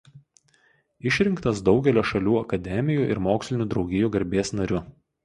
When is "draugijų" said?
3.75-4.11